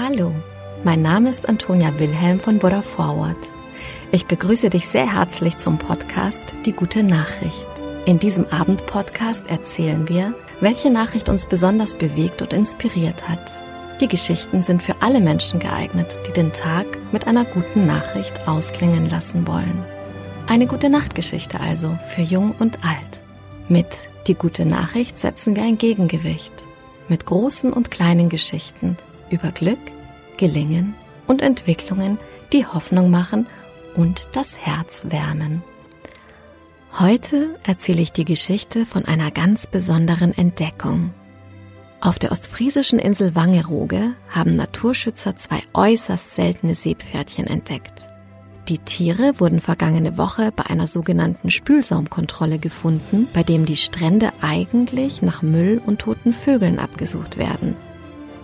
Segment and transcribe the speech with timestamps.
[0.00, 0.32] Hallo,
[0.84, 3.36] mein Name ist Antonia Wilhelm von Buddha Forward.
[4.12, 7.66] Ich begrüße dich sehr herzlich zum Podcast Die gute Nachricht.
[8.06, 13.50] In diesem Abendpodcast erzählen wir, welche Nachricht uns besonders bewegt und inspiriert hat.
[14.00, 19.10] Die Geschichten sind für alle Menschen geeignet, die den Tag mit einer guten Nachricht ausklingen
[19.10, 19.84] lassen wollen.
[20.46, 23.20] Eine gute Nachtgeschichte also für jung und alt.
[23.68, 23.88] Mit
[24.28, 26.52] Die gute Nachricht setzen wir ein Gegengewicht.
[27.08, 28.96] Mit großen und kleinen Geschichten
[29.30, 29.78] über Glück,
[30.36, 30.94] Gelingen
[31.26, 32.18] und Entwicklungen,
[32.52, 33.46] die Hoffnung machen
[33.94, 35.62] und das Herz wärmen.
[36.98, 41.12] Heute erzähle ich die Geschichte von einer ganz besonderen Entdeckung.
[42.00, 48.08] Auf der ostfriesischen Insel Wangerooge haben Naturschützer zwei äußerst seltene Seepferdchen entdeckt.
[48.68, 55.22] Die Tiere wurden vergangene Woche bei einer sogenannten Spülsaumkontrolle gefunden, bei dem die Strände eigentlich
[55.22, 57.76] nach Müll und toten Vögeln abgesucht werden.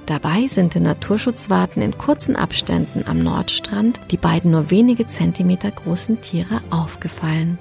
[0.07, 6.21] Dabei sind den Naturschutzwarten in kurzen Abständen am Nordstrand die beiden nur wenige Zentimeter großen
[6.21, 7.59] Tiere aufgefallen.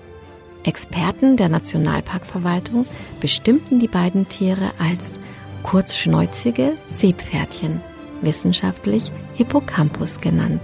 [0.65, 2.85] Experten der Nationalparkverwaltung
[3.21, 5.17] bestimmten die beiden Tiere als
[5.63, 7.81] kurzschnäuzige Seepferdchen,
[8.21, 10.61] wissenschaftlich Hippocampus genannt.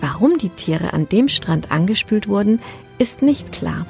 [0.00, 2.60] Warum die Tiere an dem Strand angespült wurden,
[2.98, 3.86] ist nicht klar.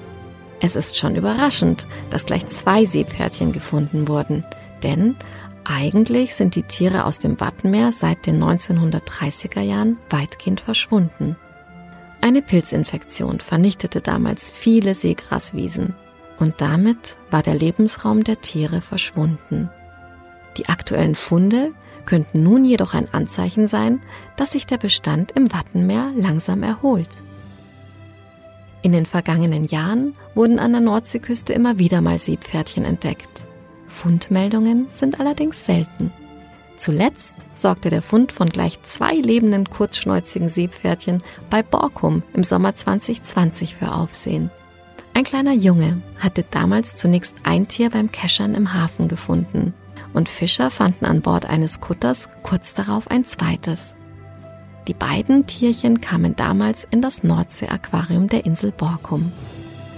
[0.61, 4.45] Es ist schon überraschend, dass gleich zwei Seepferdchen gefunden wurden,
[4.83, 5.17] denn
[5.65, 11.37] eigentlich sind die Tiere aus dem Wattenmeer seit den 1930er Jahren weitgehend verschwunden.
[12.21, 15.95] Eine Pilzinfektion vernichtete damals viele Seegraswiesen
[16.39, 19.71] und damit war der Lebensraum der Tiere verschwunden.
[20.57, 21.73] Die aktuellen Funde
[22.07, 24.01] könnten nun jedoch ein Anzeichen sein,
[24.37, 27.09] dass sich der Bestand im Wattenmeer langsam erholt.
[28.83, 33.45] In den vergangenen Jahren wurden an der Nordseeküste immer wieder mal Seepferdchen entdeckt.
[33.91, 36.11] Fundmeldungen sind allerdings selten.
[36.77, 43.75] Zuletzt sorgte der Fund von gleich zwei lebenden kurzschnäuzigen Seepferdchen bei Borkum im Sommer 2020
[43.75, 44.51] für Aufsehen.
[45.13, 49.75] Ein kleiner Junge hatte damals zunächst ein Tier beim Keschern im Hafen gefunden
[50.13, 53.95] und Fischer fanden an Bord eines Kutters kurz darauf ein zweites.
[54.89, 59.31] Die beiden Tierchen kamen damals in das Nordsee-Aquarium der Insel Borkum.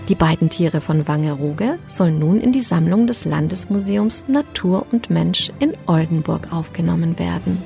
[0.08, 5.52] Die beiden Tiere von Wangerooge sollen nun in die Sammlung des Landesmuseums Natur und Mensch
[5.60, 7.58] in Oldenburg aufgenommen werden.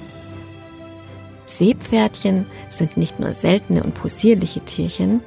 [1.46, 5.20] Seepferdchen sind nicht nur seltene und possierliche Tierchen,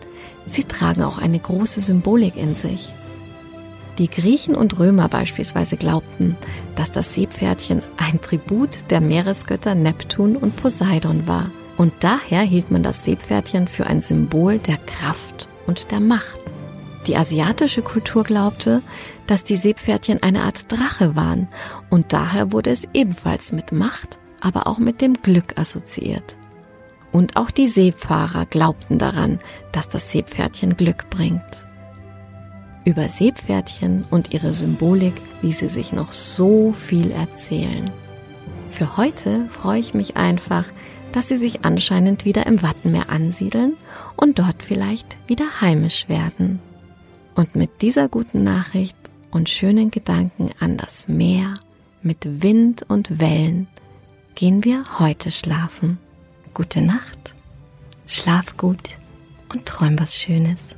[0.46, 2.94] sie tragen auch eine große Symbolik in sich.
[3.98, 6.38] Die Griechen und Römer beispielsweise glaubten,
[6.76, 11.50] dass das Seepferdchen ein Tribut der Meeresgötter Neptun und Poseidon war.
[11.76, 16.40] Und daher hielt man das Seepferdchen für ein Symbol der Kraft und der Macht.
[17.08, 18.82] Die asiatische Kultur glaubte,
[19.28, 21.48] dass die Seepferdchen eine Art Drache waren
[21.90, 26.36] und daher wurde es ebenfalls mit Macht, aber auch mit dem Glück assoziiert.
[27.12, 29.40] Und auch die Seefahrer glaubten daran,
[29.72, 31.44] dass das Seepferdchen Glück bringt.
[32.86, 37.92] Über Seepferdchen und ihre Symbolik ließe sich noch so viel erzählen.
[38.70, 40.66] Für heute freue ich mich einfach,
[41.12, 43.74] dass sie sich anscheinend wieder im Wattenmeer ansiedeln
[44.16, 46.62] und dort vielleicht wieder heimisch werden.
[47.40, 48.98] Und mit dieser guten Nachricht
[49.32, 51.62] und schönen Gedanken an das Meer
[52.02, 53.70] mit Wind und Wellen
[54.36, 56.00] gehen wir heute schlafen.
[56.54, 57.36] Gute Nacht,
[58.06, 58.90] schlaf gut
[59.54, 60.76] und träum was Schönes.